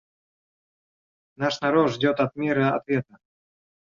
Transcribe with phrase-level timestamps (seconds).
[1.37, 3.19] Наш народ ждет от мира ответа.